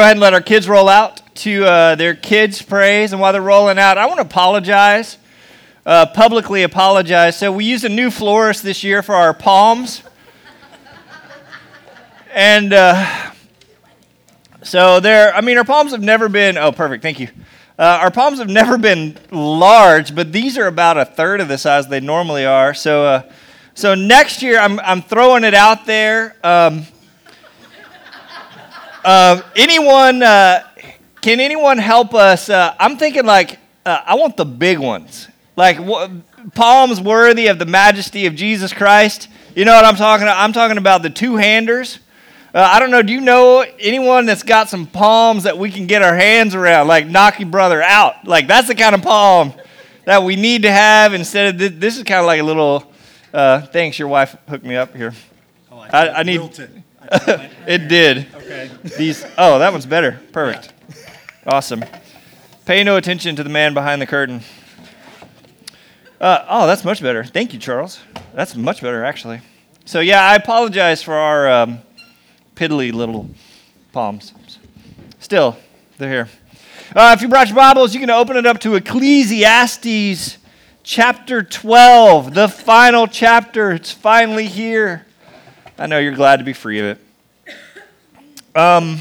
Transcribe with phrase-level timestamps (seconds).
[0.00, 3.12] Go ahead and let our kids roll out to uh, their kids' praise.
[3.12, 5.18] And while they're rolling out, I want to apologize,
[5.84, 7.36] uh, publicly apologize.
[7.36, 10.02] So, we used a new florist this year for our palms.
[12.32, 13.30] and uh,
[14.62, 17.28] so, there, I mean, our palms have never been, oh, perfect, thank you.
[17.78, 21.58] Uh, our palms have never been large, but these are about a third of the
[21.58, 22.72] size they normally are.
[22.72, 23.32] So, uh,
[23.74, 26.36] so next year, I'm, I'm throwing it out there.
[26.42, 26.86] Um,
[29.04, 30.64] uh, anyone, uh,
[31.20, 32.48] can anyone help us?
[32.48, 35.28] Uh, I'm thinking like, uh, I want the big ones.
[35.56, 35.78] Like
[36.54, 39.28] palms worthy of the majesty of Jesus Christ.
[39.54, 40.38] You know what I'm talking about?
[40.38, 41.98] I'm talking about the two handers.
[42.54, 43.02] Uh, I don't know.
[43.02, 46.88] Do you know anyone that's got some palms that we can get our hands around?
[46.88, 48.26] Like knock your brother out.
[48.26, 49.52] Like that's the kind of palm
[50.04, 52.90] that we need to have instead of this, this is kind of like a little.
[53.32, 55.12] Uh, thanks, your wife hooked me up here.
[55.70, 56.40] Oh, I, I, I need.
[57.66, 58.26] it did.
[58.34, 58.70] Okay.
[58.96, 59.24] These.
[59.36, 60.20] Oh, that one's better.
[60.32, 60.72] Perfect.
[61.46, 61.84] Awesome.
[62.66, 64.42] Pay no attention to the man behind the curtain.
[66.20, 67.24] Uh, oh, that's much better.
[67.24, 67.98] Thank you, Charles.
[68.34, 69.40] That's much better, actually.
[69.86, 71.80] So yeah, I apologize for our um,
[72.54, 73.28] piddly little
[73.92, 74.32] palms.
[75.18, 75.56] Still,
[75.98, 76.28] they're here.
[76.94, 80.38] Uh, if you brought your Bibles, you can open it up to Ecclesiastes
[80.82, 83.72] chapter 12, the final chapter.
[83.72, 85.06] It's finally here.
[85.78, 86.98] I know you're glad to be free of it.
[88.52, 88.98] Um,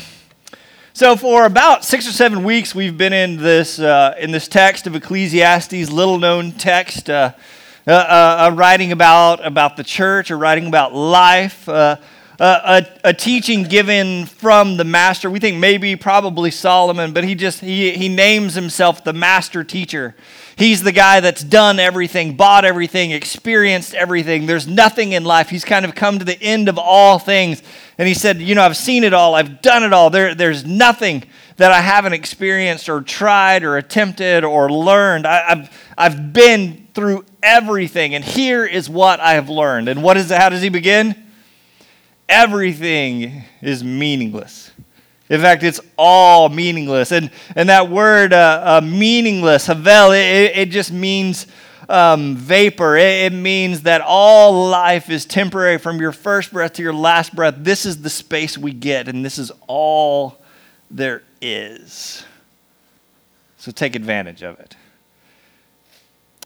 [0.93, 4.85] so for about six or seven weeks, we've been in this uh, in this text
[4.85, 7.31] of Ecclesiastes, little known text, uh,
[7.87, 11.67] uh, uh writing about about the church, or writing about life.
[11.67, 11.95] Uh,
[12.39, 15.29] uh, a, a, teaching given from the master.
[15.29, 20.15] We think maybe, probably Solomon, but he just he, he names himself the master teacher.
[20.59, 24.45] He's the guy that's done everything, bought everything, experienced everything.
[24.45, 25.49] There's nothing in life.
[25.49, 27.63] He's kind of come to the end of all things.
[27.97, 30.09] And he said, You know, I've seen it all, I've done it all.
[30.09, 31.23] There, there's nothing
[31.55, 35.25] that I haven't experienced or tried or attempted or learned.
[35.25, 39.87] I, have I've been through everything, and here is what I have learned.
[39.87, 40.37] And what is it?
[40.37, 41.15] How does he begin?
[42.27, 44.71] Everything is meaningless.
[45.29, 47.11] In fact, it's all meaningless.
[47.11, 51.45] And, and that word uh, uh, meaningless, havel, it, it just means
[51.87, 52.97] um, vapor.
[52.97, 57.35] It, it means that all life is temporary from your first breath to your last
[57.35, 57.55] breath.
[57.59, 60.41] This is the space we get, and this is all
[60.89, 62.25] there is.
[63.57, 64.75] So take advantage of it.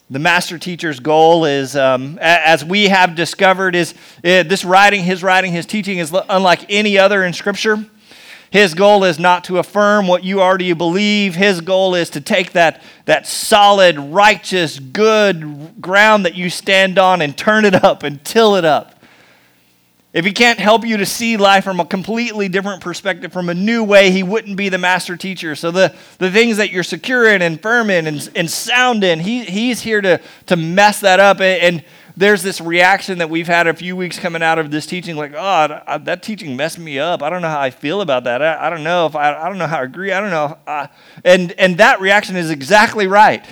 [0.10, 5.24] The master teacher's goal is, um, as we have discovered, is uh, this writing, his
[5.24, 7.86] writing, his teaching is unlike any other in Scripture.
[8.54, 11.34] His goal is not to affirm what you already believe.
[11.34, 17.24] His goal is to take that, that solid, righteous, good ground that you stand on
[17.24, 19.04] and turn it up and till it up.
[20.14, 23.56] If he can't help you to see life from a completely different perspective, from a
[23.56, 25.56] new way, he wouldn't be the master teacher.
[25.56, 29.20] So the, the things that you're secure in and firm in and, and sound in,
[29.20, 31.86] he, he's here to, to mess that up and, and
[32.16, 35.34] there's this reaction that we've had a few weeks coming out of this teaching, like,
[35.36, 37.24] oh, that teaching messed me up.
[37.24, 38.42] I don't know how I feel about that.
[38.42, 40.12] I, I don't know if I, I don't know how I agree.
[40.12, 40.58] I don't know.
[40.68, 40.88] Uh,
[41.24, 43.44] and, and that reaction is exactly right.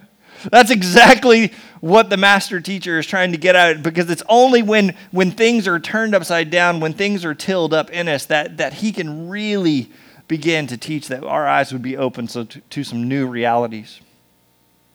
[0.50, 4.96] That's exactly what the master teacher is trying to get at because it's only when,
[5.10, 8.74] when things are turned upside down, when things are tilled up in us, that, that
[8.74, 9.90] he can really
[10.26, 14.00] begin to teach that our eyes would be open so to, to some new realities.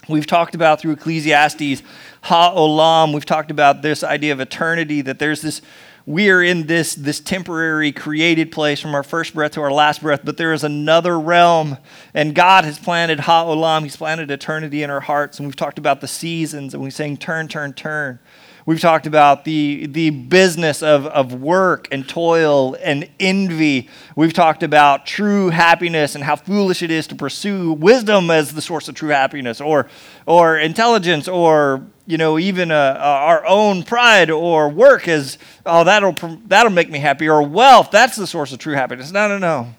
[0.09, 1.81] We've talked about through Ecclesiastes,
[2.23, 5.61] ha'olam, we've talked about this idea of eternity, that there's this,
[6.05, 10.01] we are in this, this temporary created place from our first breath to our last
[10.01, 11.77] breath, but there is another realm,
[12.13, 16.01] and God has planted ha'olam, He's planted eternity in our hearts, and we've talked about
[16.01, 18.19] the seasons, and we're saying turn, turn, turn.
[18.65, 23.89] We've talked about the, the business of, of work and toil and envy.
[24.15, 28.61] We've talked about true happiness and how foolish it is to pursue wisdom as the
[28.61, 29.89] source of true happiness, or,
[30.25, 35.83] or intelligence, or you know, even uh, uh, our own pride or work as, oh,
[35.83, 36.15] that'll,
[36.47, 39.11] that'll make me happy, or wealth, that's the source of true happiness.
[39.11, 39.73] No, no, no.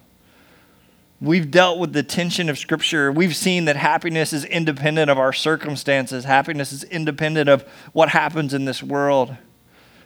[1.25, 3.11] We've dealt with the tension of Scripture.
[3.11, 7.63] We've seen that happiness is independent of our circumstances, happiness is independent of
[7.95, 9.35] what happens in this world.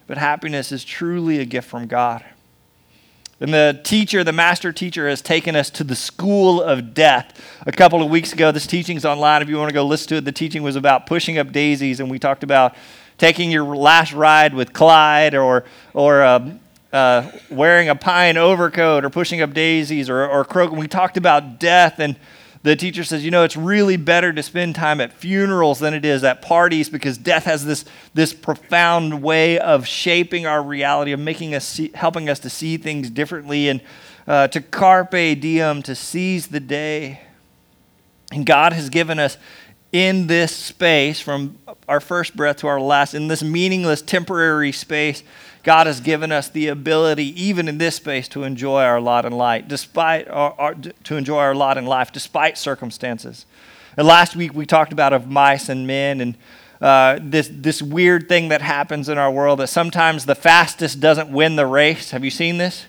[0.07, 2.23] But happiness is truly a gift from God.
[3.41, 7.37] And the teacher, the master teacher, has taken us to the school of death.
[7.67, 9.41] A couple of weeks ago, this teaching's online.
[9.41, 11.99] If you want to go listen to it, the teaching was about pushing up daisies,
[11.99, 12.75] and we talked about
[13.17, 16.61] taking your last ride with Clyde or, or um,
[16.91, 20.77] uh, wearing a pine overcoat or pushing up daisies or, or croaking.
[20.77, 22.15] We talked about death, and
[22.63, 26.03] the teacher says, you know, it's really better to spend time at funerals than it
[26.03, 31.19] is at parties because death has this, this profound way of shaping our reality, of
[31.19, 33.69] making us see, helping us to see things differently.
[33.69, 33.81] And
[34.29, 37.21] uh, to carpe diem, to seize the day.
[38.31, 39.37] And God has given us
[39.91, 41.57] in this space, from
[41.87, 45.23] our first breath to our last, in this meaningless temporary space,
[45.63, 49.33] God has given us the ability, even in this space, to enjoy our lot in
[49.33, 53.45] life, despite our, our, to enjoy our lot in life, despite circumstances.
[53.97, 56.37] And last week we talked about of mice and men and
[56.81, 61.29] uh, this this weird thing that happens in our world that sometimes the fastest doesn't
[61.29, 62.11] win the race.
[62.11, 62.85] Have you seen this?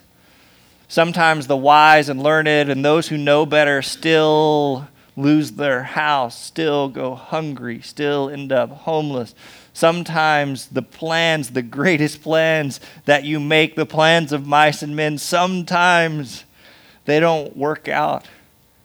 [0.87, 4.87] Sometimes the wise and learned and those who know better still
[5.23, 9.35] lose their house, still go hungry, still end up homeless.
[9.73, 15.19] Sometimes the plans, the greatest plans that you make, the plans of mice and men,
[15.19, 16.45] sometimes
[17.05, 18.27] they don't work out.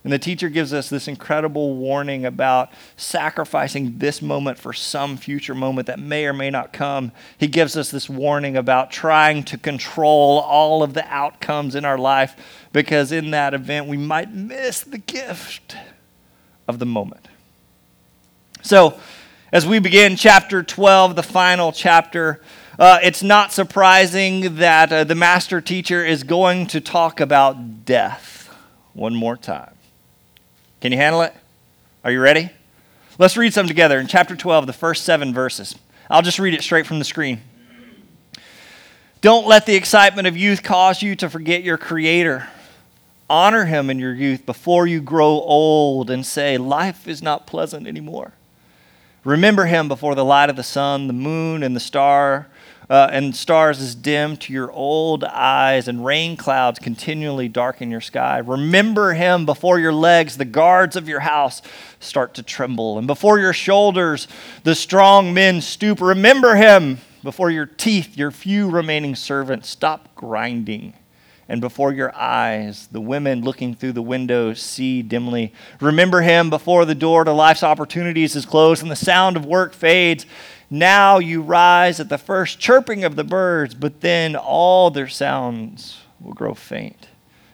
[0.03, 5.55] And the teacher gives us this incredible warning about sacrificing this moment for some future
[5.55, 7.11] moment that may or may not come.
[7.39, 11.97] He gives us this warning about trying to control all of the outcomes in our
[11.97, 12.35] life
[12.71, 15.75] because in that event we might miss the gift
[16.67, 17.27] of the moment.
[18.61, 18.99] So,
[19.51, 22.41] as we begin chapter 12, the final chapter,
[22.77, 28.53] uh, it's not surprising that uh, the master teacher is going to talk about death
[28.93, 29.71] one more time.
[30.81, 31.33] Can you handle it?
[32.03, 32.49] Are you ready?
[33.17, 35.75] Let's read some together in chapter 12, the first seven verses.
[36.09, 37.41] I'll just read it straight from the screen.
[39.21, 42.47] Don't let the excitement of youth cause you to forget your Creator.
[43.29, 47.87] Honor Him in your youth before you grow old and say, Life is not pleasant
[47.87, 48.33] anymore.
[49.23, 52.47] Remember Him before the light of the sun, the moon, and the star
[52.89, 58.01] uh, and stars is dim to your old eyes, and rain clouds continually darken your
[58.01, 58.37] sky.
[58.37, 61.61] Remember him before your legs, the guards of your house,
[61.99, 64.27] start to tremble, and before your shoulders,
[64.63, 65.99] the strong men stoop.
[65.99, 70.93] Remember him before your teeth, your few remaining servants, stop grinding.
[71.47, 75.53] And before your eyes, the women looking through the window see dimly.
[75.79, 79.73] Remember him before the door to life's opportunities is closed and the sound of work
[79.73, 80.25] fades
[80.69, 86.01] now you rise at the first chirping of the birds, but then all their sounds
[86.19, 87.07] will grow faint.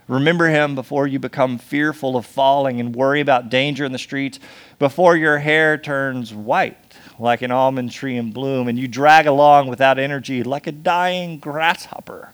[0.07, 4.39] Remember him before you become fearful of falling and worry about danger in the streets,
[4.79, 6.77] before your hair turns white
[7.19, 11.37] like an almond tree in bloom, and you drag along without energy like a dying
[11.37, 12.33] grasshopper.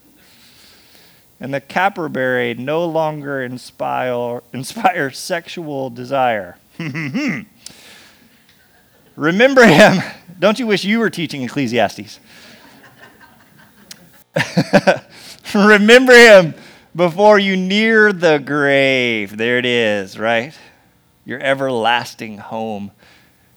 [1.40, 6.58] And the caperberry no longer inspire, inspire sexual desire.
[9.16, 10.02] Remember him.
[10.40, 12.20] Don't you wish you were teaching Ecclesiastes?
[15.56, 16.54] Remember him
[16.96, 19.38] before you near the grave.
[19.38, 20.54] There it is, right?
[21.26, 22.92] Your everlasting home.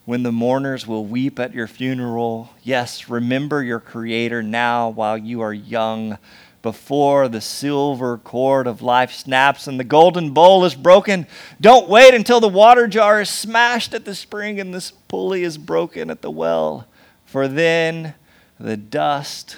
[0.07, 2.51] When the mourners will weep at your funeral.
[2.63, 6.19] Yes, remember your Creator now while you are young
[6.63, 11.27] before the silver cord of life snaps and the golden bowl is broken.
[11.61, 15.57] Don't wait until the water jar is smashed at the spring and this pulley is
[15.57, 16.87] broken at the well,
[17.25, 18.15] for then
[18.59, 19.57] the dust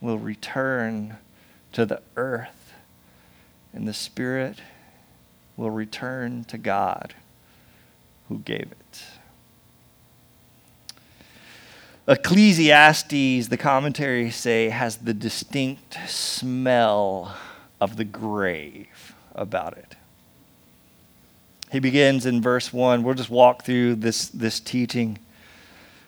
[0.00, 1.16] will return
[1.72, 2.72] to the earth
[3.72, 4.60] and the spirit
[5.56, 7.14] will return to God
[8.28, 8.85] who gave it.
[12.08, 17.36] Ecclesiastes, the commentaries say, has the distinct smell
[17.80, 19.96] of the grave about it.
[21.72, 23.02] He begins in verse 1.
[23.02, 25.18] We'll just walk through this, this teaching.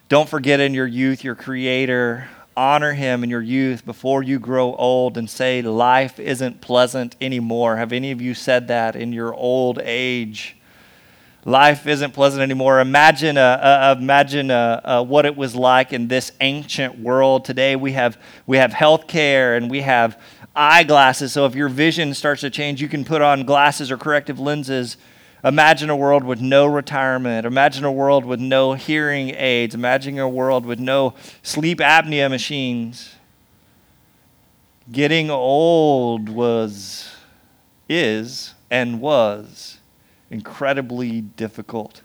[0.08, 2.28] Don't forget in your youth your Creator.
[2.56, 7.76] Honor Him in your youth before you grow old and say, Life isn't pleasant anymore.
[7.76, 10.57] Have any of you said that in your old age?
[11.44, 12.80] Life isn't pleasant anymore.
[12.80, 17.44] Imagine, uh, uh, imagine uh, uh, what it was like in this ancient world.
[17.44, 20.20] Today we have, we have healthcare and we have
[20.54, 21.32] eyeglasses.
[21.32, 24.96] So if your vision starts to change, you can put on glasses or corrective lenses.
[25.44, 27.46] Imagine a world with no retirement.
[27.46, 29.74] Imagine a world with no hearing aids.
[29.74, 33.14] Imagine a world with no sleep apnea machines.
[34.90, 37.14] Getting old was,
[37.88, 39.77] is, and was
[40.30, 42.02] incredibly difficult.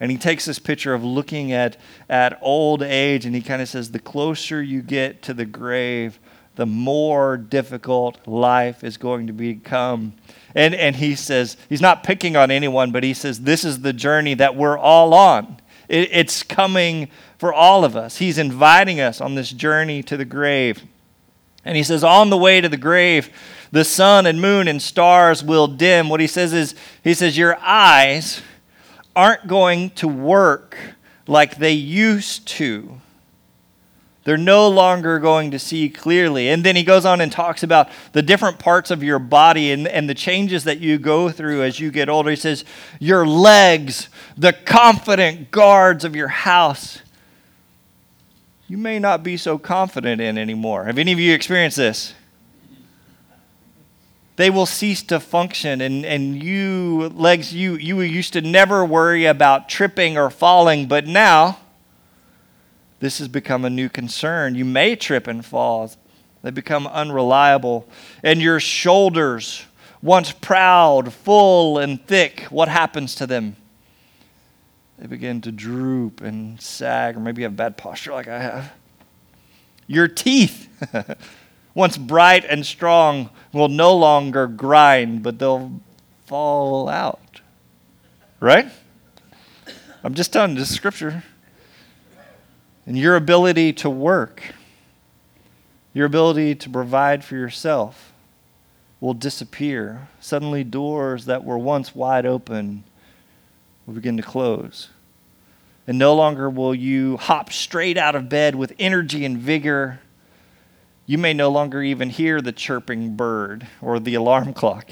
[0.00, 1.76] And he takes this picture of looking at,
[2.08, 6.18] at old age and he kind of says, the closer you get to the grave,
[6.56, 10.14] the more difficult life is going to become.
[10.54, 13.92] And, and he says, he's not picking on anyone, but he says, this is the
[13.92, 15.58] journey that we're all on.
[15.88, 17.08] It, it's coming
[17.38, 18.16] for all of us.
[18.16, 20.82] He's inviting us on this journey to the grave.
[21.64, 23.30] And he says, on the way to the grave,
[23.72, 26.08] the sun and moon and stars will dim.
[26.08, 26.74] What he says is,
[27.04, 28.42] he says, your eyes
[29.14, 30.76] aren't going to work
[31.26, 33.00] like they used to.
[34.24, 36.50] They're no longer going to see clearly.
[36.50, 39.88] And then he goes on and talks about the different parts of your body and,
[39.88, 42.30] and the changes that you go through as you get older.
[42.30, 42.64] He says,
[42.98, 47.00] Your legs, the confident guards of your house,
[48.68, 50.84] you may not be so confident in anymore.
[50.84, 52.14] Have any of you experienced this?
[54.40, 59.26] They will cease to function, and, and you, legs, you, you used to never worry
[59.26, 61.58] about tripping or falling, but now,
[63.00, 64.54] this has become a new concern.
[64.54, 65.92] You may trip and fall,
[66.40, 67.86] they become unreliable.
[68.22, 69.66] And your shoulders,
[70.00, 73.56] once proud, full, and thick, what happens to them?
[74.98, 78.72] They begin to droop and sag, or maybe you have bad posture like I have.
[79.86, 80.66] Your teeth,
[81.74, 85.80] once bright and strong, will no longer grind, but they'll
[86.26, 87.40] fall out.
[88.40, 88.66] Right?
[90.02, 91.24] I'm just telling you, this scripture
[92.86, 94.42] and your ability to work,
[95.92, 98.12] your ability to provide for yourself
[99.00, 100.08] will disappear.
[100.20, 102.84] Suddenly, doors that were once wide open
[103.86, 104.88] will begin to close.
[105.86, 110.00] And no longer will you hop straight out of bed with energy and vigor.
[111.06, 114.90] You may no longer even hear the chirping bird or the alarm clock.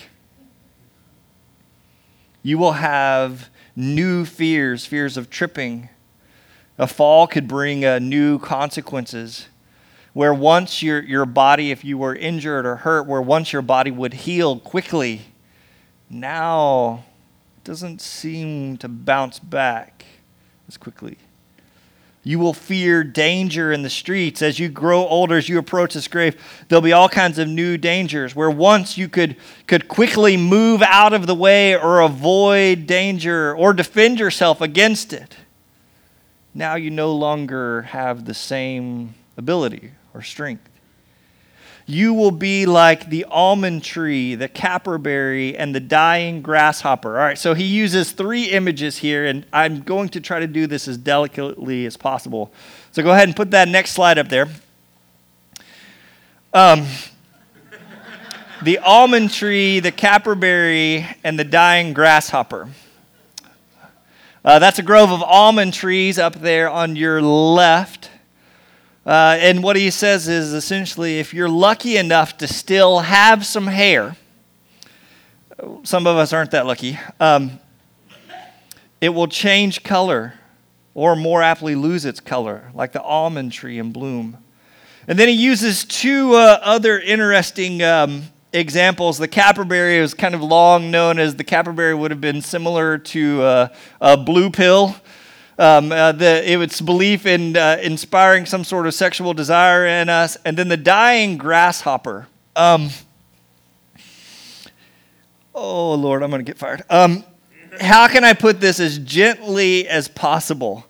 [2.42, 5.88] You will have new fears fears of tripping,
[6.78, 9.48] a fall could bring uh, new consequences.
[10.14, 13.90] Where once your, your body, if you were injured or hurt, where once your body
[13.90, 15.26] would heal quickly,
[16.10, 17.04] now
[17.58, 20.04] it doesn't seem to bounce back
[20.66, 21.18] as quickly.
[22.28, 24.42] You will fear danger in the streets.
[24.42, 26.36] As you grow older, as you approach this grave,
[26.68, 31.12] there'll be all kinds of new dangers where once you could, could quickly move out
[31.12, 35.36] of the way or avoid danger or defend yourself against it
[36.58, 40.68] now you no longer have the same ability or strength.
[41.90, 47.18] You will be like the almond tree, the caperberry, and the dying grasshopper.
[47.18, 50.66] All right, so he uses three images here, and I'm going to try to do
[50.66, 52.52] this as delicately as possible.
[52.92, 54.48] So go ahead and put that next slide up there.
[56.52, 56.84] Um,
[58.62, 62.68] the almond tree, the caperberry, and the dying grasshopper.
[64.44, 68.07] Uh, that's a grove of almond trees up there on your left.
[69.08, 73.66] Uh, and what he says is essentially if you're lucky enough to still have some
[73.66, 74.14] hair,
[75.82, 77.58] some of us aren't that lucky, um,
[79.00, 80.34] it will change color
[80.92, 84.36] or more aptly lose its color, like the almond tree in bloom.
[85.06, 90.42] And then he uses two uh, other interesting um, examples, the caperberry is kind of
[90.42, 93.68] long known as the caperberry would have been similar to uh,
[94.02, 94.94] a blue pill.
[95.58, 100.36] Um, uh, the, it's belief in uh, inspiring some sort of sexual desire in us.
[100.44, 102.28] And then the dying grasshopper.
[102.54, 102.90] Um,
[105.54, 106.84] oh, Lord, I'm going to get fired.
[106.88, 107.24] Um,
[107.80, 110.86] how can I put this as gently as possible?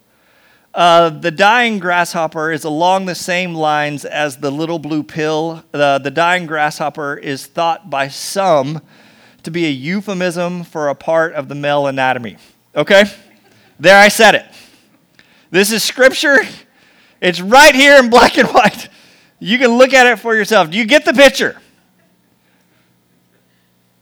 [0.75, 5.65] Uh, the dying grasshopper is along the same lines as the little blue pill.
[5.73, 8.83] Uh, the dying grasshopper is thought by some
[9.43, 12.37] to be a euphemism for a part of the male anatomy.
[12.77, 13.05] Okay?
[13.81, 14.45] There, I said it.
[15.50, 16.38] This is scripture.
[17.21, 18.88] It's right here in black and white.
[19.38, 20.71] You can look at it for yourself.
[20.71, 21.61] Do you get the picture?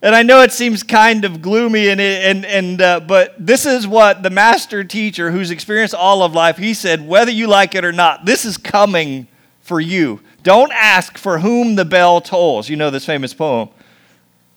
[0.03, 3.89] And I know it seems kind of gloomy, and, and, and, uh, but this is
[3.89, 7.85] what the master teacher, who's experienced all of life, he said, whether you like it
[7.85, 9.27] or not, this is coming
[9.63, 10.21] for you.
[10.43, 12.69] Don't ask for whom the bell tolls.
[12.69, 13.71] You know this famous poem.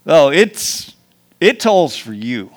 [0.06, 0.94] Oh, it's,
[1.40, 2.52] it tolls for you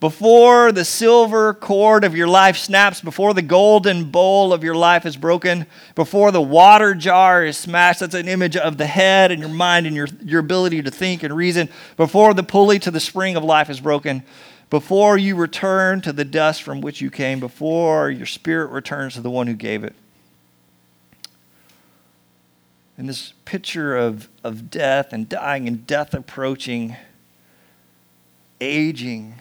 [0.00, 5.04] before the silver cord of your life snaps, before the golden bowl of your life
[5.04, 9.40] is broken, before the water jar is smashed, that's an image of the head and
[9.40, 13.00] your mind and your, your ability to think and reason, before the pulley to the
[13.00, 14.22] spring of life is broken,
[14.70, 19.20] before you return to the dust from which you came, before your spirit returns to
[19.20, 19.94] the one who gave it.
[22.96, 26.96] And this picture of, of death and dying and death approaching,
[28.60, 29.34] aging,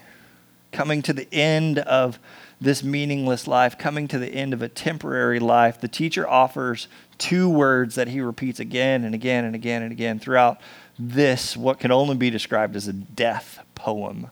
[0.78, 2.20] coming to the end of
[2.62, 7.50] this meaningless life, coming to the end of a temporary life, the teacher offers two
[7.50, 10.62] words that he repeats again and again and again and again throughout
[11.00, 14.30] this, what can only be described as a death poem.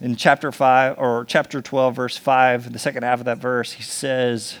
[0.00, 3.84] In chapter 5 or chapter 12, verse 5, the second half of that verse, he
[3.84, 4.58] says,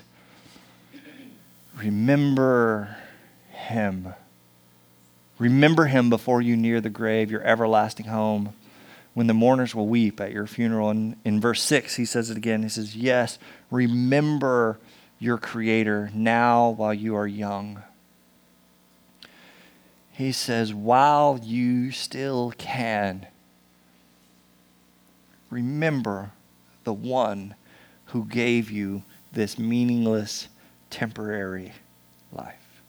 [1.74, 2.96] Remember
[3.50, 4.14] him.
[5.40, 8.54] Remember him before you near the grave, your everlasting home
[9.14, 10.90] when the mourners will weep at your funeral.
[10.90, 12.62] And in verse 6, he says it again.
[12.62, 13.38] He says, Yes,
[13.70, 14.78] remember
[15.18, 17.82] your Creator now while you are young.
[20.12, 23.26] He says, while you still can,
[25.50, 26.30] remember
[26.84, 27.56] the one
[28.06, 29.02] who gave you
[29.32, 30.48] this meaningless,
[30.88, 31.72] temporary
[32.32, 32.82] life.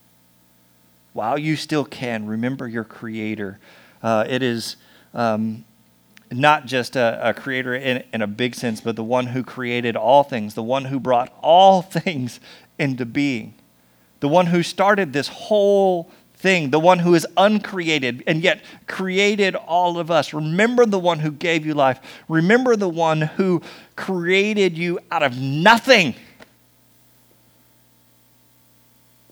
[1.13, 3.57] While you still can, remember your Creator.
[4.03, 4.75] Uh, it is
[5.15, 5.65] um,
[6.31, 9.95] not just a, a creator in, in a big sense, but the one who created
[9.95, 12.39] all things, the one who brought all things
[12.77, 13.53] into being,
[14.19, 19.55] the one who started this whole thing, the one who is uncreated and yet created
[19.55, 20.33] all of us.
[20.33, 21.99] Remember the one who gave you life.
[22.27, 23.61] Remember the one who
[23.95, 26.13] created you out of nothing.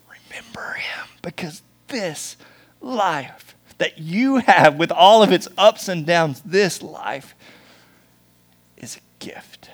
[0.10, 2.38] Remember him because this
[2.82, 3.53] life
[3.84, 7.36] that you have with all of its ups and downs, this life
[8.78, 9.70] is a gift.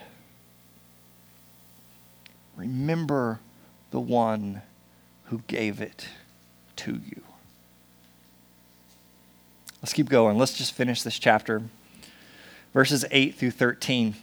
[2.57, 3.39] Remember
[3.91, 4.63] the one
[5.25, 6.07] who gave it
[6.77, 7.21] to you.
[9.79, 10.39] Let's keep going.
[10.39, 11.61] Let's just finish this chapter.
[12.73, 14.15] Verses 8 through 13.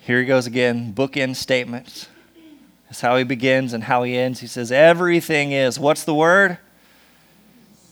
[0.00, 2.08] Here he goes again, bookend statements.
[2.86, 4.40] That's how he begins and how he ends.
[4.40, 6.58] He says, Everything is, what's the word?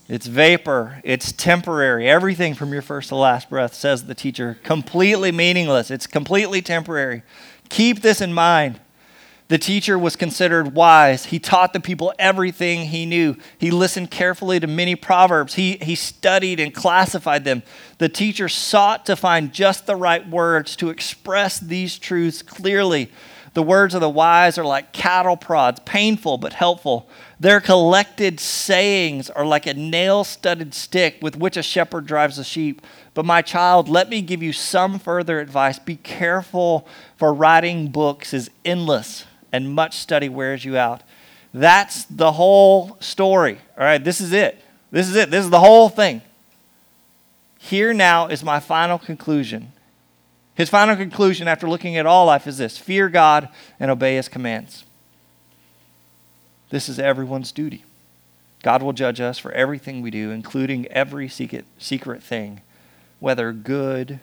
[0.07, 1.01] It's vapor.
[1.03, 2.07] It's temporary.
[2.07, 5.89] Everything from your first to last breath, says the teacher, completely meaningless.
[5.89, 7.23] It's completely temporary.
[7.69, 8.79] Keep this in mind.
[9.47, 11.25] The teacher was considered wise.
[11.25, 13.35] He taught the people everything he knew.
[13.59, 15.53] He listened carefully to many proverbs.
[15.53, 17.61] He, he studied and classified them.
[17.99, 23.11] The teacher sought to find just the right words to express these truths clearly.
[23.55, 27.07] The words of the wise are like cattle prods, painful but helpful.
[27.39, 32.43] Their collected sayings are like a nail studded stick with which a shepherd drives a
[32.43, 32.81] sheep.
[33.13, 35.79] But my child, let me give you some further advice.
[35.79, 36.85] Be careful,
[37.15, 41.01] for writing books is endless and much study wears you out.
[41.53, 43.59] That's the whole story.
[43.77, 44.61] All right, this is it.
[44.91, 45.31] This is it.
[45.31, 46.21] This is the whole thing.
[47.57, 49.71] Here now is my final conclusion.
[50.55, 54.29] His final conclusion after looking at all life is this fear God and obey his
[54.29, 54.85] commands.
[56.69, 57.83] This is everyone's duty.
[58.63, 62.61] God will judge us for everything we do, including every secret, secret thing,
[63.19, 64.19] whether good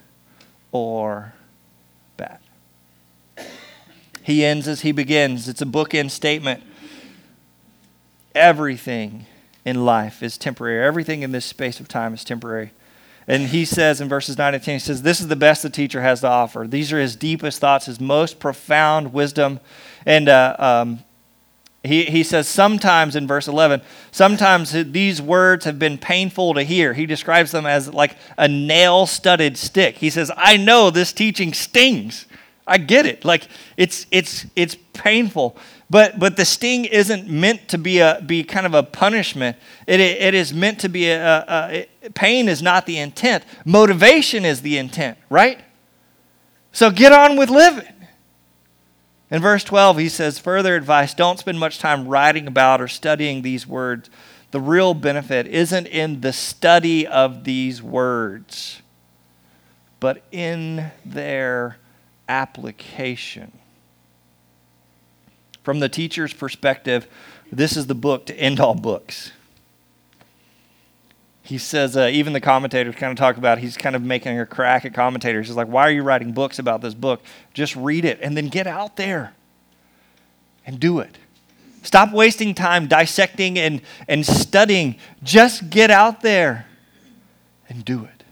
[0.73, 1.35] or
[2.17, 2.39] bad.
[4.23, 5.49] He ends as he begins.
[5.49, 6.63] It's a bookend statement.
[8.35, 9.27] Everything
[9.65, 12.73] in life is temporary, everything in this space of time is temporary.
[13.29, 15.71] And he says in verses 9 and 10, he says, This is the best the
[15.71, 16.67] teacher has to offer.
[16.67, 19.61] These are his deepest thoughts, his most profound wisdom.
[20.05, 21.05] And uh, um,
[21.85, 23.83] he, he says, sometimes in verse 11,
[24.13, 26.95] sometimes these words have been painful to hear.
[26.95, 29.97] He describes them as like a nail studded stick.
[29.97, 32.27] He says, I know this teaching stings.
[32.67, 33.25] I get it.
[33.25, 35.57] Like it's it's it's painful,
[35.93, 39.59] but but the sting isn't meant to be a be kind of a punishment.
[39.87, 43.45] It it is meant to be a, a, a pain is not the intent.
[43.67, 45.61] Motivation is the intent, right?
[46.73, 47.93] So get on with living.
[49.31, 53.43] In verse 12, he says, further advice don't spend much time writing about or studying
[53.43, 54.09] these words.
[54.51, 58.81] The real benefit isn't in the study of these words,
[60.01, 61.77] but in their
[62.31, 63.53] application.
[65.63, 67.07] From the teacher's perspective,
[67.51, 69.33] this is the book to end all books.
[71.43, 74.47] He says, uh, even the commentators kind of talk about, he's kind of making a
[74.47, 75.49] crack at commentators.
[75.49, 77.21] He's like, why are you writing books about this book?
[77.53, 79.35] Just read it and then get out there
[80.65, 81.19] and do it.
[81.83, 84.97] Stop wasting time dissecting and, and studying.
[85.23, 86.67] Just get out there
[87.69, 88.23] and do it.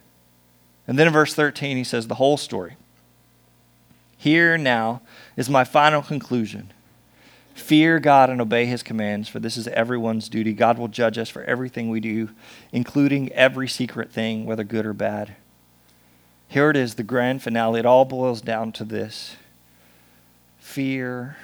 [0.87, 2.77] And then in verse 13, he says the whole story.
[4.16, 5.03] Here now
[5.37, 6.73] is my final conclusion.
[7.61, 10.55] Fear God and obey his commands, for this is everyone's duty.
[10.55, 12.31] God will judge us for everything we do,
[12.73, 15.37] including every secret thing, whether good or bad.
[16.49, 17.81] Here it is, the grand finale.
[17.81, 19.37] It all boils down to this
[20.59, 21.37] fear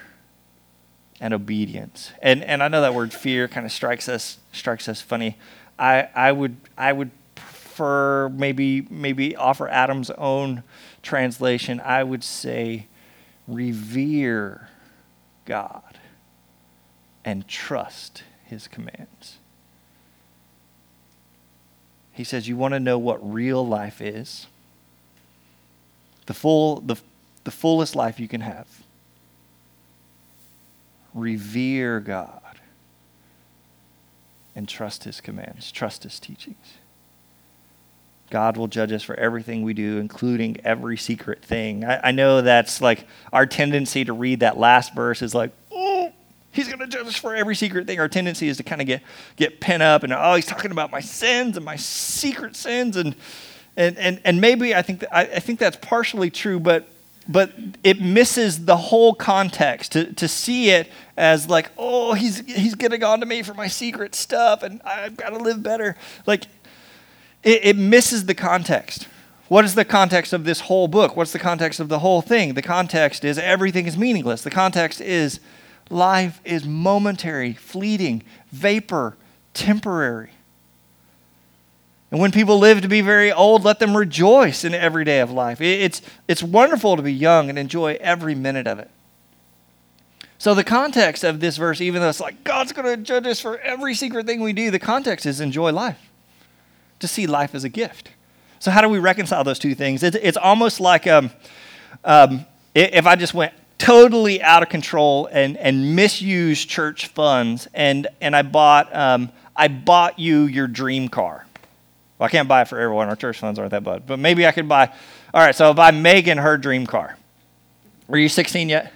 [1.20, 2.12] and obedience.
[2.22, 5.36] And, and I know that word fear kind of strikes us, strikes us funny.
[5.78, 10.64] I, I, would, I would prefer maybe, maybe offer Adam's own
[11.02, 12.86] translation, I would say
[13.46, 14.70] revere
[15.44, 15.82] God
[17.26, 19.38] and trust his commands.
[22.12, 24.46] He says, You want to know what real life is?
[26.26, 26.96] The, full, the,
[27.44, 28.66] the fullest life you can have.
[31.12, 32.40] Revere God
[34.54, 36.74] and trust his commands, trust his teachings.
[38.30, 41.84] God will judge us for everything we do, including every secret thing.
[41.84, 45.52] I, I know that's like our tendency to read that last verse is like,
[46.56, 48.00] he's going to judge us for every secret thing.
[48.00, 49.02] Our tendency is to kind of get,
[49.36, 52.96] get pent up and, oh, he's talking about my sins and my secret sins.
[52.96, 53.14] And,
[53.76, 56.88] and, and, and maybe I think, that, I, I think that's partially true, but,
[57.28, 57.52] but
[57.84, 63.04] it misses the whole context to, to see it as like, oh, he's, he's getting
[63.04, 65.96] on to me for my secret stuff and I've got to live better.
[66.26, 66.44] Like,
[67.42, 69.08] it, it misses the context.
[69.48, 71.16] What is the context of this whole book?
[71.16, 72.54] What's the context of the whole thing?
[72.54, 74.42] The context is everything is meaningless.
[74.42, 75.38] The context is
[75.90, 79.16] life is momentary, fleeting, vapor,
[79.54, 80.30] temporary.
[82.10, 85.30] And when people live to be very old, let them rejoice in every day of
[85.30, 85.60] life.
[85.60, 88.90] It's, it's wonderful to be young and enjoy every minute of it.
[90.38, 93.40] So, the context of this verse, even though it's like God's going to judge us
[93.40, 96.10] for every secret thing we do, the context is enjoy life
[96.98, 98.10] to see life as a gift.
[98.58, 100.02] So, how do we reconcile those two things?
[100.02, 101.30] It's, it's almost like um,
[102.04, 102.44] um,
[102.74, 108.34] if I just went totally out of control and, and misused church funds, and, and
[108.34, 111.46] I, bought, um, I bought you your dream car.
[112.18, 113.08] Well, I can't buy it for everyone.
[113.08, 114.06] Our church funds aren't that bad.
[114.06, 114.86] But maybe I could buy.
[115.34, 117.16] All right, so I'll buy Megan her dream car.
[118.08, 118.92] Are you 16 yet?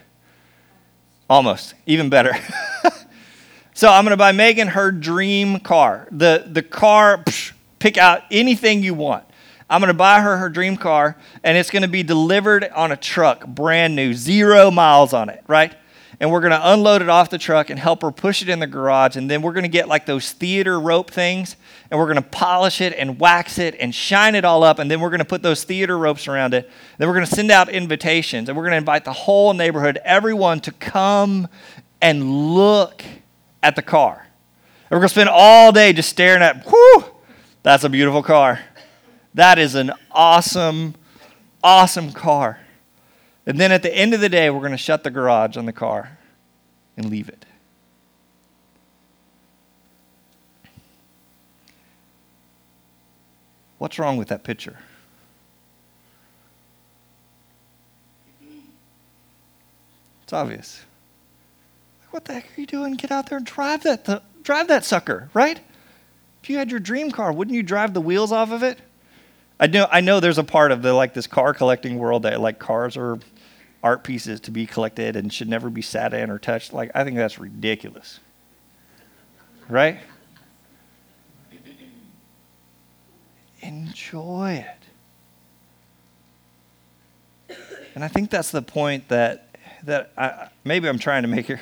[1.28, 1.74] Almost.
[1.86, 2.32] Even better.
[3.74, 6.08] so I'm going to buy Megan her dream car.
[6.10, 9.24] The, the car, psh, pick out anything you want.
[9.70, 12.90] I'm going to buy her her dream car, and it's going to be delivered on
[12.90, 15.74] a truck, brand new, zero miles on it, right?
[16.18, 18.58] And we're going to unload it off the truck and help her push it in
[18.58, 19.16] the garage.
[19.16, 21.56] And then we're going to get like those theater rope things,
[21.90, 24.80] and we're going to polish it and wax it and shine it all up.
[24.80, 26.68] And then we're going to put those theater ropes around it.
[26.98, 29.98] Then we're going to send out invitations, and we're going to invite the whole neighborhood,
[30.04, 31.48] everyone, to come
[32.02, 33.02] and look
[33.62, 34.26] at the car.
[34.90, 37.04] And we're going to spend all day just staring at, whoo,
[37.62, 38.60] that's a beautiful car.
[39.34, 40.94] That is an awesome,
[41.62, 42.58] awesome car.
[43.46, 45.66] And then at the end of the day, we're going to shut the garage on
[45.66, 46.18] the car
[46.96, 47.46] and leave it.
[53.78, 54.78] What's wrong with that picture?
[60.22, 60.82] It's obvious.
[62.10, 62.94] What the heck are you doing?
[62.94, 65.58] Get out there and drive that, th- drive that sucker, right?
[66.42, 68.78] If you had your dream car, wouldn't you drive the wheels off of it?
[69.60, 72.40] I know, I know there's a part of the like this car collecting world that
[72.40, 73.18] like cars are
[73.82, 76.72] art pieces to be collected and should never be sat in or touched.
[76.72, 78.20] Like I think that's ridiculous.
[79.68, 80.00] Right?
[83.60, 84.64] Enjoy
[87.48, 87.56] it.
[87.94, 89.46] And I think that's the point that
[89.84, 91.60] that I, maybe I'm trying to make here.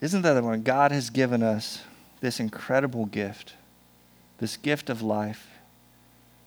[0.00, 0.62] Isn't that the one?
[0.62, 1.82] God has given us
[2.20, 3.54] this incredible gift,
[4.38, 5.48] this gift of life.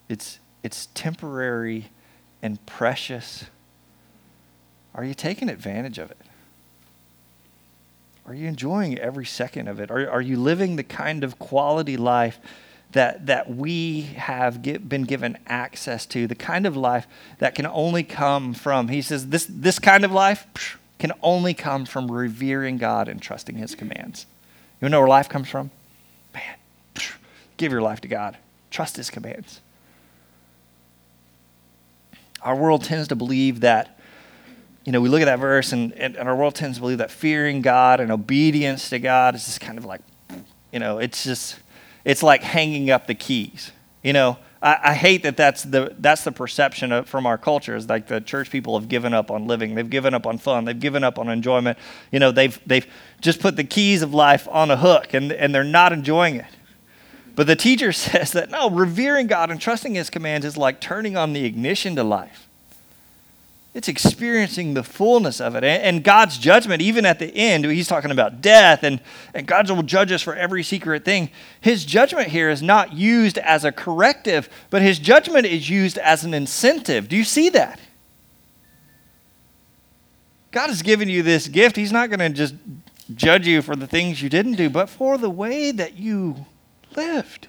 [0.09, 1.89] It's, it's temporary
[2.41, 3.45] and precious.
[4.95, 6.17] Are you taking advantage of it?
[8.25, 9.91] Are you enjoying every second of it?
[9.91, 12.39] Are, are you living the kind of quality life
[12.93, 16.25] that, that we have get, been given access to?
[16.25, 17.05] The kind of life
[17.39, 21.53] that can only come from, he says, this, this kind of life, psh, can only
[21.53, 24.25] come from revering God and trusting His commands.
[24.81, 25.69] You know where life comes from?
[26.33, 26.55] Man,
[27.57, 28.37] give your life to God.
[28.71, 29.59] Trust His commands.
[32.41, 33.99] Our world tends to believe that,
[34.85, 36.99] you know, we look at that verse and, and, and our world tends to believe
[36.99, 39.99] that fearing God and obedience to God is just kind of like,
[40.71, 41.59] you know, it's just,
[42.05, 43.73] it's like hanging up the keys.
[44.03, 47.75] You know, I, I hate that that's the, that's the perception of, from our culture
[47.75, 49.75] is like the church people have given up on living.
[49.75, 50.65] They've given up on fun.
[50.65, 51.77] They've given up on enjoyment.
[52.11, 52.87] You know, they've, they've
[53.19, 56.47] just put the keys of life on a hook and, and they're not enjoying it.
[57.35, 61.17] But the teacher says that no, revering God and trusting His commands is like turning
[61.17, 62.47] on the ignition to life.
[63.73, 65.63] It's experiencing the fullness of it.
[65.63, 69.01] And God's judgment, even at the end, he's talking about death, and,
[69.33, 71.31] and God will judge us for every secret thing.
[71.59, 76.23] His judgment here is not used as a corrective, but his judgment is used as
[76.23, 77.09] an incentive.
[77.09, 77.79] Do you see that?
[80.51, 81.75] God has given you this gift.
[81.75, 82.53] He's not going to just
[83.15, 86.45] judge you for the things you didn't do, but for the way that you
[86.95, 87.47] lived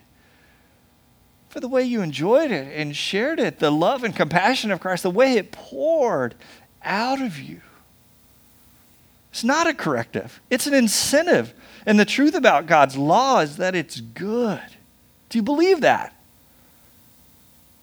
[1.54, 5.04] for the way you enjoyed it and shared it, the love and compassion of Christ,
[5.04, 6.34] the way it poured
[6.82, 7.60] out of you.
[9.30, 11.54] It's not a corrective, it's an incentive.
[11.86, 14.64] And the truth about God's law is that it's good.
[15.28, 16.12] Do you believe that?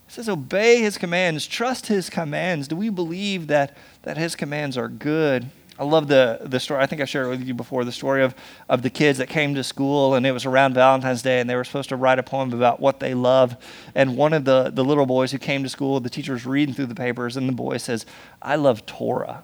[0.06, 2.68] It says, obey his commands, trust his commands.
[2.68, 5.46] Do we believe that, that his commands are good?
[5.82, 6.80] I love the, the story.
[6.80, 8.36] I think I shared it with you before the story of,
[8.68, 11.56] of the kids that came to school, and it was around Valentine's Day, and they
[11.56, 13.56] were supposed to write a poem about what they love.
[13.92, 16.72] And one of the, the little boys who came to school, the teacher was reading
[16.72, 18.06] through the papers, and the boy says,
[18.40, 19.42] I love Torah.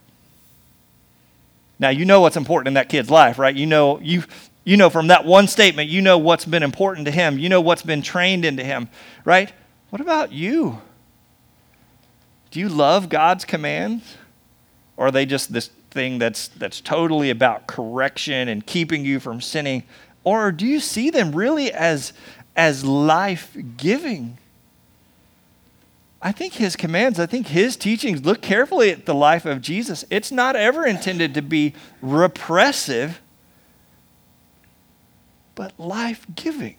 [1.80, 3.56] Now, you know what's important in that kid's life, right?
[3.56, 4.22] You know, you,
[4.62, 7.40] you know from that one statement, you know what's been important to him.
[7.40, 8.88] You know what's been trained into him,
[9.24, 9.52] right?
[9.90, 10.82] What about you?
[12.52, 14.16] Do you love God's commands?
[14.96, 15.70] Or are they just this
[16.18, 19.82] that's, that's totally about correction and keeping you from sinning?
[20.22, 22.12] Or do you see them really as,
[22.54, 24.38] as life giving?
[26.20, 30.04] I think his commands, I think his teachings, look carefully at the life of Jesus.
[30.10, 33.20] It's not ever intended to be repressive,
[35.54, 36.76] but life giving.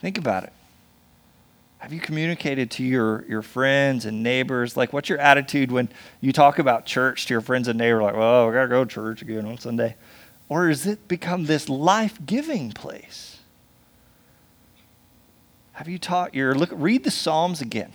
[0.00, 0.53] Think about it.
[1.84, 4.74] Have you communicated to your, your friends and neighbors?
[4.74, 5.90] Like, what's your attitude when
[6.22, 8.04] you talk about church to your friends and neighbors?
[8.04, 9.94] Like, well, we got to go to church again on Sunday.
[10.48, 13.40] Or has it become this life giving place?
[15.72, 16.70] Have you taught your look?
[16.72, 17.92] Read the Psalms again.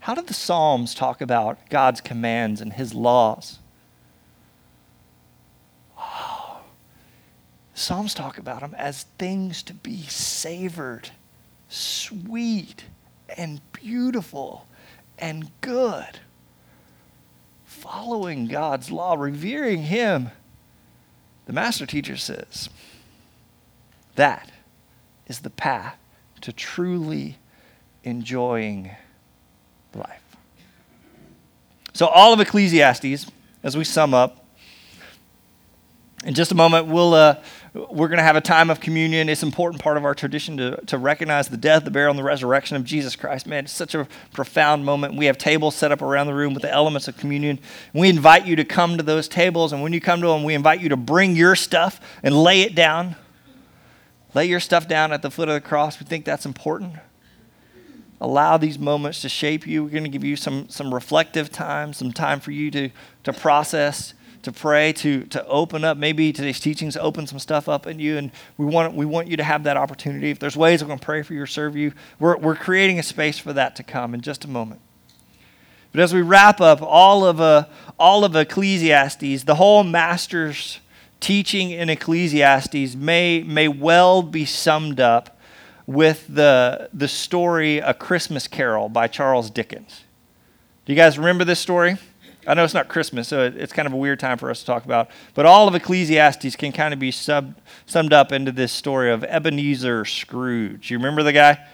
[0.00, 3.58] How do the Psalms talk about God's commands and His laws?
[5.98, 6.60] Oh,
[7.72, 11.08] Psalms talk about them as things to be savored
[11.76, 12.84] sweet
[13.36, 14.66] and beautiful
[15.18, 16.20] and good.
[17.64, 20.30] Following God's law, revering Him,
[21.46, 22.68] the master teacher says
[24.16, 24.50] that
[25.26, 25.96] is the path
[26.40, 27.36] to truly
[28.02, 28.90] enjoying
[29.94, 30.22] life.
[31.92, 33.26] So, all of Ecclesiastes,
[33.62, 34.44] as we sum up,
[36.24, 37.36] in just a moment, we'll, uh,
[37.90, 39.28] we're going to have a time of communion.
[39.28, 42.18] It's an important part of our tradition to, to recognize the death, the burial, and
[42.18, 43.46] the resurrection of Jesus Christ.
[43.46, 45.16] Man, it's such a profound moment.
[45.16, 47.58] We have tables set up around the room with the elements of communion.
[47.92, 50.54] We invite you to come to those tables, and when you come to them, we
[50.54, 53.16] invite you to bring your stuff and lay it down.
[54.34, 55.98] Lay your stuff down at the foot of the cross.
[56.00, 56.94] We think that's important.
[58.20, 59.84] Allow these moments to shape you.
[59.84, 62.90] We're going to give you some, some reflective time, some time for you to,
[63.24, 64.14] to process
[64.46, 65.98] to pray, to, to open up.
[65.98, 69.36] Maybe today's teachings open some stuff up in you, and we want, we want you
[69.36, 70.30] to have that opportunity.
[70.30, 72.98] If there's ways we're going to pray for you or serve you, we're, we're creating
[72.98, 74.80] a space for that to come in just a moment.
[75.92, 77.66] But as we wrap up all of, uh,
[77.98, 80.78] all of Ecclesiastes, the whole master's
[81.18, 85.40] teaching in Ecclesiastes may, may well be summed up
[85.86, 90.04] with the, the story A Christmas Carol by Charles Dickens.
[90.84, 91.96] Do you guys remember this story?
[92.46, 94.66] I know it's not Christmas, so it's kind of a weird time for us to
[94.66, 95.10] talk about.
[95.34, 97.56] But all of Ecclesiastes can kind of be sub,
[97.86, 100.90] summed up into this story of Ebenezer Scrooge.
[100.90, 101.66] You remember the guy?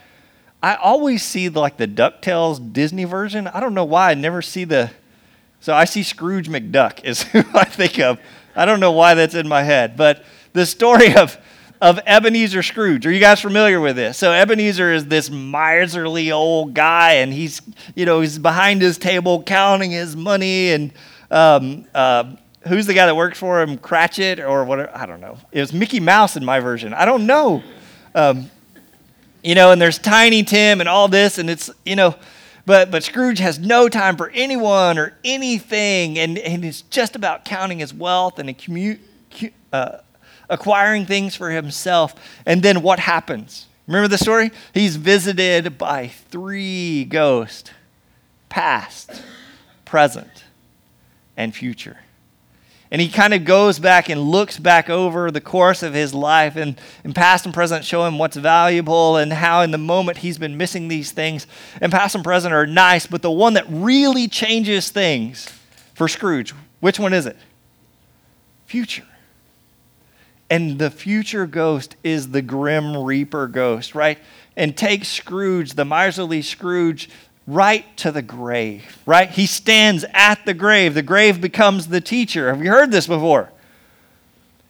[0.62, 3.48] I always see the, like the DuckTales Disney version.
[3.48, 4.90] I don't know why I never see the.
[5.60, 8.18] So I see Scrooge McDuck is who I think of.
[8.56, 11.36] I don't know why that's in my head, but the story of
[11.82, 13.04] of Ebenezer Scrooge.
[13.06, 14.16] Are you guys familiar with this?
[14.16, 17.60] So Ebenezer is this miserly old guy, and he's
[17.96, 20.92] you know he's behind his table counting his money, and
[21.32, 22.36] um, uh,
[22.68, 23.78] who's the guy that works for him?
[23.78, 24.96] Cratchit or whatever?
[24.96, 25.36] I don't know.
[25.50, 26.94] It was Mickey Mouse in my version.
[26.94, 27.64] I don't know.
[28.14, 28.48] Um,
[29.42, 32.14] you know, and there's Tiny Tim and all this, and it's you know.
[32.64, 37.44] But, but Scrooge has no time for anyone or anything, and, and it's just about
[37.44, 38.98] counting his wealth and a
[39.72, 39.98] uh,
[40.48, 42.14] acquiring things for himself.
[42.46, 43.66] And then what happens?
[43.86, 44.50] Remember the story?
[44.72, 47.70] He's visited by three ghosts
[48.48, 49.22] past,
[49.84, 50.44] present,
[51.36, 51.98] and future.
[52.90, 56.56] And he kind of goes back and looks back over the course of his life,
[56.56, 60.36] and, and past and present show him what's valuable and how in the moment he's
[60.36, 61.46] been missing these things.
[61.80, 65.48] And past and present are nice, but the one that really changes things
[65.94, 66.50] for Scrooge,
[66.80, 67.38] which one is it?
[68.66, 69.06] Future
[70.52, 74.18] and the future ghost is the grim reaper ghost, right?
[74.54, 77.08] And takes Scrooge, the miserly Scrooge,
[77.46, 79.30] right to the grave, right?
[79.30, 80.92] He stands at the grave.
[80.92, 82.50] The grave becomes the teacher.
[82.50, 83.50] Have you heard this before?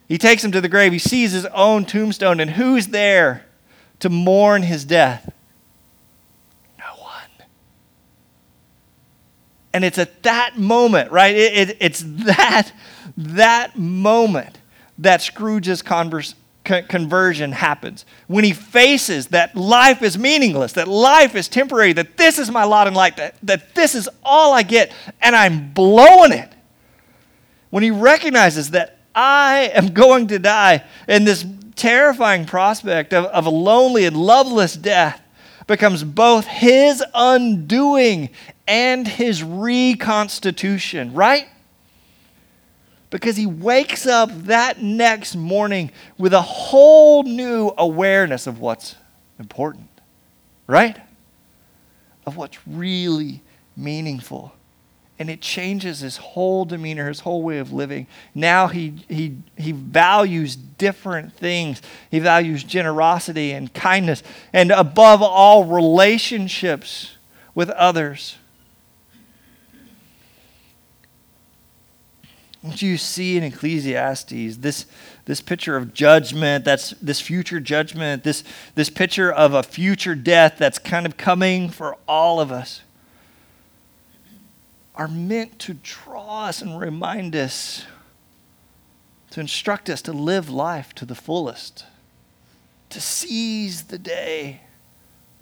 [0.07, 0.93] He takes him to the grave.
[0.93, 3.45] He sees his own tombstone, and who's there
[3.99, 5.33] to mourn his death?
[6.79, 7.47] No one.
[9.73, 11.35] And it's at that moment, right?
[11.35, 12.71] It, it, it's that,
[13.17, 14.61] that moment
[14.99, 18.05] that Scrooge's conversion happens.
[18.27, 22.65] When he faces that life is meaningless, that life is temporary, that this is my
[22.65, 26.53] lot in life, that, that this is all I get, and I'm blowing it.
[27.71, 33.47] When he recognizes that I am going to die, and this terrifying prospect of, of
[33.47, 35.21] a lonely and loveless death
[35.67, 38.31] becomes both his undoing
[38.67, 41.49] and his reconstitution, right?
[43.13, 48.97] Because he wakes up that next morning with a whole new awareness of what's
[49.39, 49.89] important,
[50.67, 50.99] right?
[52.27, 53.41] Of what's really
[53.77, 54.53] meaningful
[55.23, 58.09] and it changes his whole demeanor, his whole way of living.
[58.35, 61.81] Now he, he, he values different things.
[62.11, 67.13] He values generosity and kindness, and above all, relationships
[67.55, 68.37] with others.
[72.63, 74.87] What you see in Ecclesiastes, this,
[75.25, 78.45] this picture of judgment, that's this future judgment, this,
[78.77, 82.83] this picture of a future death that's kind of coming for all of us
[84.95, 87.85] are meant to draw us and remind us,
[89.31, 91.85] to instruct us to live life to the fullest,
[92.91, 94.61] to seize the day,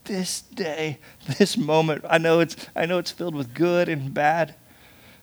[0.04, 0.98] this day,
[1.38, 2.04] this moment.
[2.08, 4.54] I know it's, I know it's filled with good and bad,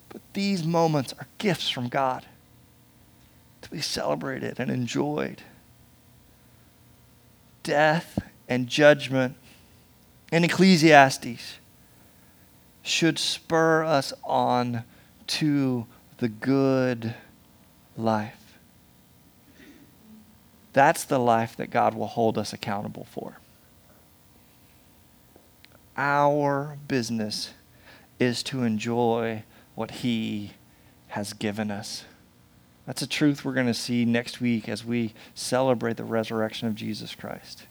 [0.09, 2.25] but these moments are gifts from God
[3.61, 5.41] to be celebrated and enjoyed.
[7.63, 9.35] Death and judgment
[10.31, 11.57] in Ecclesiastes
[12.81, 14.83] should spur us on
[15.27, 15.85] to
[16.19, 17.13] the good
[17.97, 18.57] life.
[20.73, 23.39] That's the life that God will hold us accountable for.
[25.97, 27.53] Our business
[28.19, 29.43] is to enjoy
[29.77, 30.53] what He
[31.09, 32.03] has given us.
[32.87, 36.73] That's a truth we're going to see next week as we celebrate the resurrection of
[36.73, 37.67] Jesus Christ.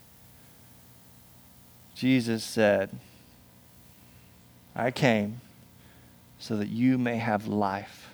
[1.95, 2.91] Jesus said,
[4.73, 5.41] I came
[6.39, 8.07] so that you may have life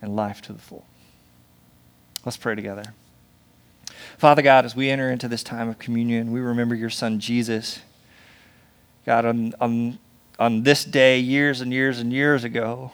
[0.00, 0.86] and life to the full.
[2.24, 2.94] Let's pray together.
[4.16, 7.80] Father God, as we enter into this time of communion, we remember your son Jesus.
[9.04, 9.98] God, on, on,
[10.38, 12.92] on this day, years and years and years ago,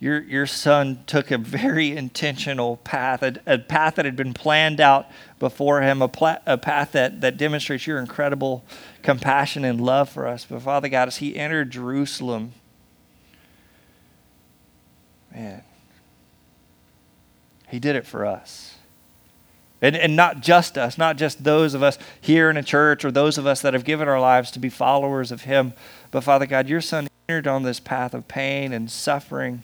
[0.00, 4.80] your, your son took a very intentional path, a, a path that had been planned
[4.80, 5.06] out
[5.38, 8.64] before him, a, pla- a path that, that demonstrates your incredible
[9.02, 10.44] compassion and love for us.
[10.44, 12.52] But Father God, as he entered Jerusalem,
[15.32, 15.62] man,
[17.68, 18.73] he did it for us.
[19.84, 23.10] And, and not just us, not just those of us here in a church or
[23.10, 25.74] those of us that have given our lives to be followers of him.
[26.10, 29.62] But Father God, your son entered on this path of pain and suffering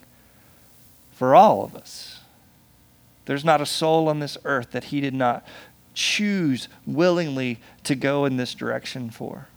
[1.11, 2.20] for all of us.
[3.24, 5.42] There's not a soul on this earth that he did not
[5.94, 9.48] choose willingly to go in this direction for.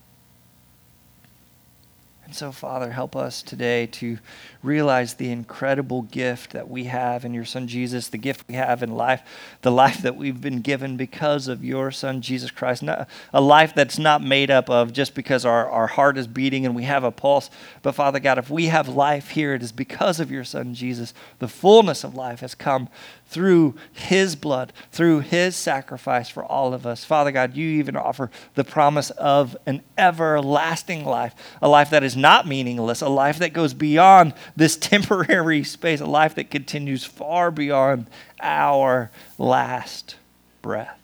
[2.26, 4.18] And so, Father, help us today to
[4.62, 8.82] realize the incredible gift that we have in your Son Jesus, the gift we have
[8.82, 9.22] in life,
[9.62, 12.82] the life that we've been given because of your Son Jesus Christ.
[12.82, 16.66] Not, a life that's not made up of just because our, our heart is beating
[16.66, 17.50] and we have a pulse.
[17.82, 21.14] But, Father God, if we have life here, it is because of your Son Jesus.
[21.40, 22.88] The fullness of life has come
[23.34, 27.04] through his blood, through his sacrifice for all of us.
[27.04, 32.16] Father God, you even offer the promise of an everlasting life, a life that is
[32.16, 37.50] not meaningless, a life that goes beyond this temporary space, a life that continues far
[37.50, 38.08] beyond
[38.40, 40.16] our last
[40.62, 41.00] breath.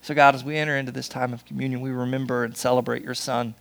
[0.00, 3.14] So, God, as we enter into this time of communion, we remember and celebrate your
[3.14, 3.54] Son.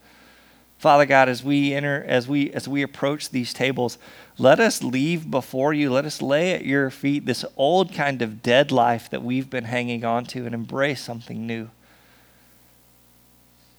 [0.78, 3.98] Father God, as we enter, as we as we approach these tables,
[4.38, 5.90] let us leave before you.
[5.90, 9.64] Let us lay at your feet this old kind of dead life that we've been
[9.64, 11.70] hanging on to and embrace something new.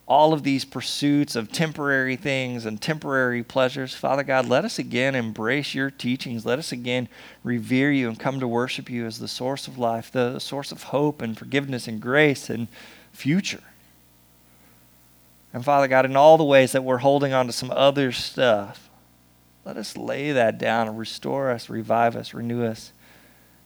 [0.08, 5.14] All of these pursuits of temporary things and temporary pleasures, Father God, let us again
[5.14, 6.46] embrace your teachings.
[6.46, 7.08] Let us again
[7.44, 10.84] revere you and come to worship you as the source of life, the source of
[10.84, 12.66] hope and forgiveness and grace and
[13.12, 13.62] future.
[15.52, 18.90] And Father God, in all the ways that we're holding on to some other stuff,
[19.64, 22.92] let us lay that down and restore us, revive us, renew us.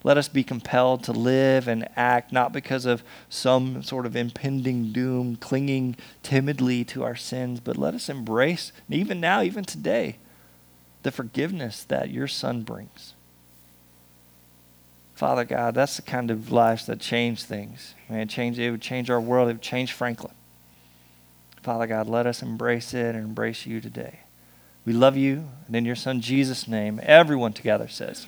[0.05, 4.90] Let us be compelled to live and act not because of some sort of impending
[4.90, 10.16] doom, clinging timidly to our sins, but let us embrace, even now, even today,
[11.05, 13.14] the forgiveness that your Son brings.
[15.14, 17.95] Father God, that's the kind of lives that change things.
[18.09, 19.49] Man, change it would change our world.
[19.49, 20.35] It would change Franklin.
[21.62, 24.21] Father God, let us embrace it and embrace you today.
[24.85, 28.27] We love you, and in your Son Jesus' name, everyone together says,